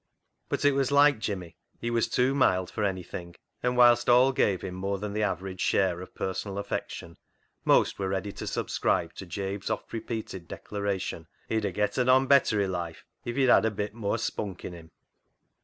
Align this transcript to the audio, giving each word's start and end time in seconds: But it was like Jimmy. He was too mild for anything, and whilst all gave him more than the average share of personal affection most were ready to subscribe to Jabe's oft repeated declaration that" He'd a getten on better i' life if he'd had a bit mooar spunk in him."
But 0.49 0.65
it 0.65 0.71
was 0.71 0.91
like 0.91 1.19
Jimmy. 1.19 1.57
He 1.79 1.91
was 1.91 2.07
too 2.07 2.33
mild 2.33 2.71
for 2.71 2.83
anything, 2.83 3.35
and 3.61 3.77
whilst 3.77 4.09
all 4.09 4.31
gave 4.31 4.63
him 4.63 4.73
more 4.73 4.97
than 4.97 5.13
the 5.13 5.21
average 5.21 5.61
share 5.61 6.01
of 6.01 6.15
personal 6.15 6.57
affection 6.57 7.19
most 7.65 7.99
were 7.99 8.09
ready 8.09 8.31
to 8.31 8.47
subscribe 8.47 9.13
to 9.13 9.27
Jabe's 9.27 9.69
oft 9.69 9.93
repeated 9.93 10.47
declaration 10.47 11.27
that" 11.49 11.53
He'd 11.53 11.65
a 11.65 11.71
getten 11.71 12.09
on 12.09 12.25
better 12.25 12.59
i' 12.63 12.65
life 12.65 13.05
if 13.25 13.35
he'd 13.35 13.49
had 13.49 13.63
a 13.63 13.69
bit 13.69 13.93
mooar 13.93 14.17
spunk 14.17 14.65
in 14.65 14.73
him." 14.73 14.89